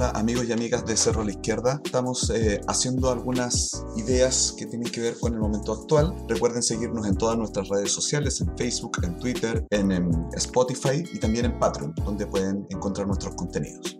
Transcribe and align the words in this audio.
Amigos 0.00 0.44
y 0.48 0.52
amigas 0.52 0.86
de 0.86 0.96
Cerro 0.96 1.22
a 1.22 1.24
la 1.24 1.32
Izquierda. 1.32 1.80
Estamos 1.84 2.30
eh, 2.30 2.60
haciendo 2.68 3.10
algunas 3.10 3.84
ideas 3.96 4.54
que 4.56 4.66
tienen 4.66 4.90
que 4.92 5.00
ver 5.00 5.18
con 5.18 5.34
el 5.34 5.40
momento 5.40 5.72
actual. 5.72 6.14
Recuerden 6.28 6.62
seguirnos 6.62 7.04
en 7.06 7.16
todas 7.16 7.36
nuestras 7.36 7.68
redes 7.68 7.90
sociales, 7.90 8.40
en 8.40 8.56
Facebook, 8.56 8.98
en 9.02 9.18
Twitter, 9.18 9.66
en 9.70 9.90
Spotify 10.34 11.02
y 11.12 11.18
también 11.18 11.46
en 11.46 11.58
Patreon, 11.58 11.94
donde 12.04 12.26
pueden 12.26 12.64
encontrar 12.70 13.08
nuestros 13.08 13.34
contenidos. 13.34 13.98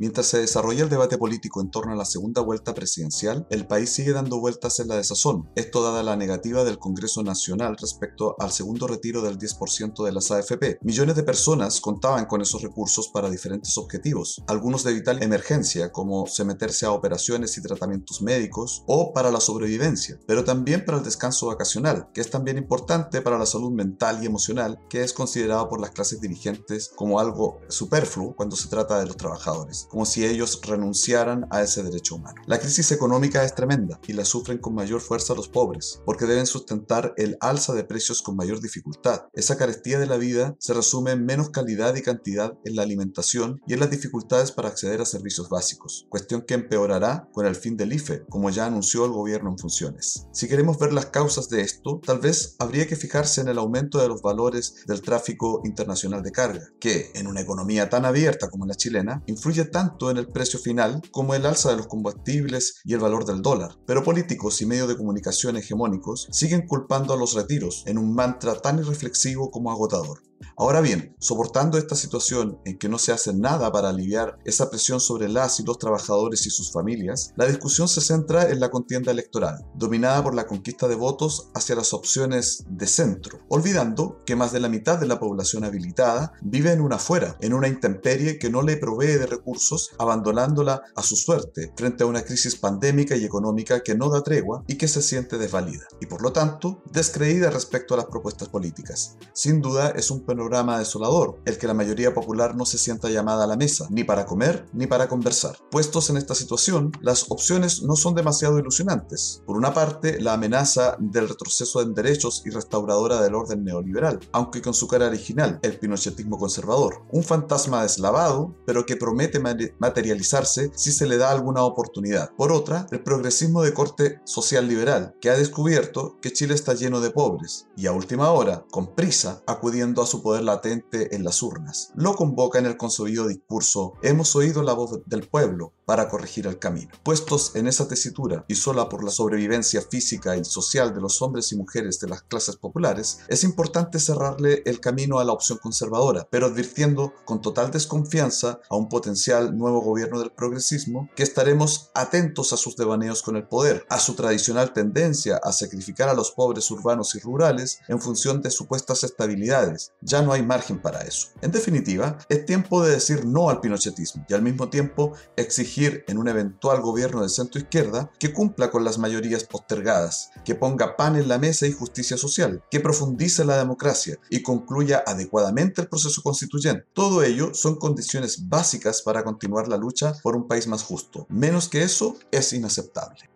Mientras 0.00 0.26
se 0.26 0.38
desarrolla 0.38 0.84
el 0.84 0.90
debate 0.90 1.18
político 1.18 1.60
en 1.60 1.72
torno 1.72 1.92
a 1.92 1.96
la 1.96 2.04
segunda 2.04 2.40
vuelta 2.40 2.72
presidencial, 2.72 3.48
el 3.50 3.66
país 3.66 3.90
sigue 3.90 4.12
dando 4.12 4.38
vueltas 4.38 4.78
en 4.78 4.86
la 4.86 4.94
desazón. 4.94 5.50
Esto 5.56 5.82
dada 5.82 6.04
la 6.04 6.14
negativa 6.14 6.62
del 6.62 6.78
Congreso 6.78 7.24
Nacional 7.24 7.76
respecto 7.76 8.36
al 8.38 8.52
segundo 8.52 8.86
retiro 8.86 9.22
del 9.22 9.38
10% 9.38 10.04
de 10.04 10.12
las 10.12 10.30
AFP. 10.30 10.78
Millones 10.82 11.16
de 11.16 11.24
personas 11.24 11.80
contaban 11.80 12.26
con 12.26 12.40
esos 12.40 12.62
recursos 12.62 13.08
para 13.08 13.28
diferentes 13.28 13.76
objetivos, 13.76 14.40
algunos 14.46 14.84
de 14.84 14.92
vital 14.92 15.20
emergencia, 15.20 15.90
como 15.90 16.28
someterse 16.28 16.86
a 16.86 16.92
operaciones 16.92 17.58
y 17.58 17.62
tratamientos 17.62 18.22
médicos, 18.22 18.84
o 18.86 19.12
para 19.12 19.32
la 19.32 19.40
sobrevivencia, 19.40 20.20
pero 20.28 20.44
también 20.44 20.84
para 20.84 20.98
el 20.98 21.04
descanso 21.04 21.48
vacacional, 21.48 22.08
que 22.14 22.20
es 22.20 22.30
también 22.30 22.56
importante 22.56 23.20
para 23.20 23.36
la 23.36 23.46
salud 23.46 23.72
mental 23.72 24.22
y 24.22 24.26
emocional, 24.26 24.78
que 24.88 25.02
es 25.02 25.12
considerado 25.12 25.68
por 25.68 25.80
las 25.80 25.90
clases 25.90 26.20
dirigentes 26.20 26.92
como 26.94 27.18
algo 27.18 27.58
superfluo 27.66 28.36
cuando 28.36 28.54
se 28.54 28.68
trata 28.68 29.00
de 29.00 29.06
los 29.06 29.16
trabajadores 29.16 29.87
como 29.88 30.06
si 30.06 30.24
ellos 30.24 30.60
renunciaran 30.64 31.46
a 31.50 31.62
ese 31.62 31.82
derecho 31.82 32.16
humano. 32.16 32.42
La 32.46 32.58
crisis 32.58 32.92
económica 32.92 33.44
es 33.44 33.54
tremenda 33.54 34.00
y 34.06 34.12
la 34.12 34.24
sufren 34.24 34.58
con 34.58 34.74
mayor 34.74 35.00
fuerza 35.00 35.34
los 35.34 35.48
pobres, 35.48 36.00
porque 36.04 36.26
deben 36.26 36.46
sustentar 36.46 37.14
el 37.16 37.36
alza 37.40 37.74
de 37.74 37.84
precios 37.84 38.22
con 38.22 38.36
mayor 38.36 38.60
dificultad. 38.60 39.26
Esa 39.32 39.56
carestía 39.56 39.98
de 39.98 40.06
la 40.06 40.16
vida 40.16 40.56
se 40.58 40.74
resume 40.74 41.12
en 41.12 41.24
menos 41.24 41.50
calidad 41.50 41.94
y 41.96 42.02
cantidad 42.02 42.54
en 42.64 42.76
la 42.76 42.82
alimentación 42.82 43.60
y 43.66 43.74
en 43.74 43.80
las 43.80 43.90
dificultades 43.90 44.52
para 44.52 44.68
acceder 44.68 45.00
a 45.00 45.06
servicios 45.06 45.48
básicos, 45.48 46.06
cuestión 46.08 46.42
que 46.42 46.54
empeorará 46.54 47.28
con 47.32 47.46
el 47.46 47.56
fin 47.56 47.76
del 47.76 47.92
IFE, 47.92 48.24
como 48.28 48.50
ya 48.50 48.66
anunció 48.66 49.04
el 49.04 49.12
gobierno 49.12 49.50
en 49.50 49.58
funciones. 49.58 50.26
Si 50.32 50.48
queremos 50.48 50.78
ver 50.78 50.92
las 50.92 51.06
causas 51.06 51.48
de 51.48 51.62
esto, 51.62 52.00
tal 52.04 52.18
vez 52.18 52.56
habría 52.58 52.86
que 52.86 52.96
fijarse 52.96 53.40
en 53.40 53.48
el 53.48 53.58
aumento 53.58 53.98
de 53.98 54.08
los 54.08 54.22
valores 54.22 54.86
del 54.86 55.02
tráfico 55.02 55.62
internacional 55.64 56.22
de 56.22 56.32
carga, 56.32 56.68
que 56.80 57.10
en 57.14 57.26
una 57.26 57.40
economía 57.40 57.88
tan 57.88 58.04
abierta 58.04 58.50
como 58.50 58.66
la 58.66 58.74
chilena, 58.74 59.22
influye 59.26 59.64
tanto 59.78 60.10
en 60.10 60.16
el 60.16 60.26
precio 60.26 60.58
final 60.58 61.00
como 61.12 61.36
el 61.36 61.46
alza 61.46 61.70
de 61.70 61.76
los 61.76 61.86
combustibles 61.86 62.80
y 62.84 62.94
el 62.94 62.98
valor 62.98 63.24
del 63.24 63.42
dólar. 63.42 63.78
Pero 63.86 64.02
políticos 64.02 64.60
y 64.60 64.66
medios 64.66 64.88
de 64.88 64.96
comunicación 64.96 65.56
hegemónicos 65.56 66.26
siguen 66.32 66.66
culpando 66.66 67.14
a 67.14 67.16
los 67.16 67.34
retiros 67.34 67.84
en 67.86 67.96
un 67.96 68.12
mantra 68.12 68.60
tan 68.60 68.80
irreflexivo 68.80 69.52
como 69.52 69.70
agotador. 69.70 70.20
Ahora 70.60 70.80
bien, 70.80 71.14
soportando 71.20 71.78
esta 71.78 71.94
situación 71.94 72.58
en 72.64 72.78
que 72.78 72.88
no 72.88 72.98
se 72.98 73.12
hace 73.12 73.32
nada 73.32 73.70
para 73.70 73.90
aliviar 73.90 74.40
esa 74.44 74.68
presión 74.70 74.98
sobre 74.98 75.28
las 75.28 75.60
y 75.60 75.62
los 75.62 75.78
trabajadores 75.78 76.46
y 76.46 76.50
sus 76.50 76.72
familias, 76.72 77.32
la 77.36 77.46
discusión 77.46 77.86
se 77.86 78.00
centra 78.00 78.50
en 78.50 78.58
la 78.58 78.68
contienda 78.68 79.12
electoral, 79.12 79.64
dominada 79.76 80.20
por 80.20 80.34
la 80.34 80.48
conquista 80.48 80.88
de 80.88 80.96
votos 80.96 81.50
hacia 81.54 81.76
las 81.76 81.94
opciones 81.94 82.64
de 82.68 82.88
centro, 82.88 83.38
olvidando 83.48 84.20
que 84.26 84.34
más 84.34 84.50
de 84.50 84.58
la 84.58 84.68
mitad 84.68 84.98
de 84.98 85.06
la 85.06 85.20
población 85.20 85.62
habilitada 85.62 86.32
vive 86.42 86.72
en 86.72 86.80
una 86.80 86.98
fuera, 86.98 87.36
en 87.40 87.54
una 87.54 87.68
intemperie 87.68 88.40
que 88.40 88.50
no 88.50 88.62
le 88.62 88.78
provee 88.78 89.16
de 89.16 89.26
recursos, 89.26 89.92
abandonándola 89.96 90.82
a 90.96 91.02
su 91.04 91.14
suerte 91.14 91.72
frente 91.76 92.02
a 92.02 92.08
una 92.08 92.22
crisis 92.22 92.56
pandémica 92.56 93.14
y 93.14 93.24
económica 93.24 93.84
que 93.84 93.94
no 93.94 94.10
da 94.10 94.24
tregua 94.24 94.64
y 94.66 94.74
que 94.74 94.88
se 94.88 95.02
siente 95.02 95.38
desvalida, 95.38 95.86
y 96.00 96.06
por 96.06 96.20
lo 96.20 96.32
tanto 96.32 96.82
descreída 96.90 97.48
respecto 97.48 97.94
a 97.94 97.98
las 97.98 98.06
propuestas 98.06 98.48
políticas. 98.48 99.16
Sin 99.32 99.60
duda 99.60 99.90
es 99.90 100.10
un 100.10 100.26
panorama 100.26 100.47
desolador, 100.78 101.40
el 101.44 101.58
que 101.58 101.66
la 101.66 101.74
mayoría 101.74 102.14
popular 102.14 102.56
no 102.56 102.64
se 102.64 102.78
sienta 102.78 103.08
llamada 103.08 103.44
a 103.44 103.46
la 103.46 103.56
mesa, 103.56 103.86
ni 103.90 104.04
para 104.04 104.26
comer 104.26 104.66
ni 104.72 104.86
para 104.86 105.08
conversar. 105.08 105.56
Puestos 105.70 106.10
en 106.10 106.16
esta 106.16 106.34
situación, 106.34 106.92
las 107.00 107.26
opciones 107.30 107.82
no 107.82 107.96
son 107.96 108.14
demasiado 108.14 108.58
ilusionantes. 108.58 109.42
Por 109.46 109.56
una 109.56 109.74
parte, 109.74 110.20
la 110.20 110.34
amenaza 110.34 110.96
del 110.98 111.28
retroceso 111.28 111.82
en 111.82 111.94
derechos 111.94 112.42
y 112.44 112.50
restauradora 112.50 113.20
del 113.20 113.34
orden 113.34 113.64
neoliberal, 113.64 114.20
aunque 114.32 114.62
con 114.62 114.74
su 114.74 114.88
cara 114.88 115.06
original, 115.06 115.58
el 115.62 115.78
pinochetismo 115.78 116.38
conservador. 116.38 117.02
Un 117.12 117.22
fantasma 117.22 117.82
deslavado, 117.82 118.54
pero 118.66 118.86
que 118.86 118.96
promete 118.96 119.40
materializarse 119.78 120.70
si 120.74 120.92
se 120.92 121.06
le 121.06 121.18
da 121.18 121.30
alguna 121.30 121.62
oportunidad. 121.62 122.30
Por 122.36 122.52
otra, 122.52 122.86
el 122.90 123.02
progresismo 123.02 123.62
de 123.62 123.74
corte 123.74 124.20
social 124.24 124.68
liberal, 124.68 125.14
que 125.20 125.30
ha 125.30 125.36
descubierto 125.36 126.16
que 126.20 126.32
Chile 126.32 126.54
está 126.54 126.74
lleno 126.74 127.00
de 127.00 127.10
pobres, 127.10 127.66
y 127.76 127.86
a 127.86 127.92
última 127.92 128.30
hora, 128.30 128.64
con 128.70 128.94
prisa, 128.94 129.42
acudiendo 129.46 130.02
a 130.02 130.06
su 130.06 130.22
poder 130.22 130.37
latente 130.42 131.14
en 131.14 131.24
las 131.24 131.42
urnas. 131.42 131.92
Lo 131.94 132.14
convoca 132.14 132.58
en 132.58 132.66
el 132.66 132.76
concebido 132.76 133.26
discurso 133.26 133.94
Hemos 134.02 134.36
oído 134.36 134.62
la 134.62 134.72
voz 134.72 135.00
del 135.06 135.26
pueblo 135.26 135.72
para 135.84 136.08
corregir 136.08 136.46
el 136.46 136.58
camino. 136.58 136.90
Puestos 137.02 137.56
en 137.56 137.66
esa 137.66 137.88
tesitura 137.88 138.44
y 138.46 138.56
sola 138.56 138.90
por 138.90 139.02
la 139.02 139.10
sobrevivencia 139.10 139.80
física 139.80 140.36
y 140.36 140.44
social 140.44 140.94
de 140.94 141.00
los 141.00 141.22
hombres 141.22 141.50
y 141.50 141.56
mujeres 141.56 141.98
de 141.98 142.08
las 142.08 142.22
clases 142.22 142.56
populares, 142.56 143.20
es 143.28 143.42
importante 143.42 143.98
cerrarle 143.98 144.62
el 144.66 144.80
camino 144.80 145.18
a 145.18 145.24
la 145.24 145.32
opción 145.32 145.58
conservadora, 145.62 146.28
pero 146.30 146.46
advirtiendo 146.46 147.14
con 147.24 147.40
total 147.40 147.70
desconfianza 147.70 148.60
a 148.68 148.76
un 148.76 148.90
potencial 148.90 149.56
nuevo 149.56 149.80
gobierno 149.80 150.20
del 150.20 150.30
progresismo 150.30 151.08
que 151.16 151.22
estaremos 151.22 151.90
atentos 151.94 152.52
a 152.52 152.58
sus 152.58 152.76
devaneos 152.76 153.22
con 153.22 153.36
el 153.36 153.48
poder, 153.48 153.86
a 153.88 153.98
su 153.98 154.14
tradicional 154.14 154.74
tendencia 154.74 155.40
a 155.42 155.52
sacrificar 155.52 156.10
a 156.10 156.14
los 156.14 156.32
pobres 156.32 156.70
urbanos 156.70 157.14
y 157.14 157.20
rurales 157.20 157.80
en 157.88 158.00
función 158.00 158.42
de 158.42 158.50
supuestas 158.50 159.04
estabilidades. 159.04 159.92
Ya 160.02 160.20
no 160.28 160.34
hay 160.34 160.42
margen 160.42 160.78
para 160.78 161.00
eso. 161.00 161.28
En 161.40 161.52
definitiva, 161.52 162.18
es 162.28 162.44
tiempo 162.44 162.84
de 162.84 162.90
decir 162.90 163.24
no 163.24 163.48
al 163.48 163.62
pinochetismo 163.62 164.26
y 164.28 164.34
al 164.34 164.42
mismo 164.42 164.68
tiempo 164.68 165.14
exigir 165.36 166.04
en 166.06 166.18
un 166.18 166.28
eventual 166.28 166.82
gobierno 166.82 167.22
de 167.22 167.30
centro 167.30 167.58
izquierda 167.58 168.10
que 168.18 168.34
cumpla 168.34 168.70
con 168.70 168.84
las 168.84 168.98
mayorías 168.98 169.44
postergadas, 169.44 170.30
que 170.44 170.54
ponga 170.54 170.96
pan 170.96 171.16
en 171.16 171.28
la 171.28 171.38
mesa 171.38 171.66
y 171.66 171.72
justicia 171.72 172.18
social, 172.18 172.62
que 172.70 172.80
profundice 172.80 173.46
la 173.46 173.56
democracia 173.56 174.18
y 174.28 174.42
concluya 174.42 175.02
adecuadamente 175.06 175.80
el 175.80 175.88
proceso 175.88 176.20
constituyente. 176.20 176.84
Todo 176.92 177.22
ello 177.22 177.54
son 177.54 177.76
condiciones 177.76 178.50
básicas 178.50 179.00
para 179.00 179.24
continuar 179.24 179.66
la 179.66 179.78
lucha 179.78 180.12
por 180.22 180.36
un 180.36 180.46
país 180.46 180.66
más 180.66 180.82
justo. 180.82 181.26
Menos 181.30 181.70
que 181.70 181.82
eso 181.82 182.18
es 182.30 182.52
inaceptable. 182.52 183.30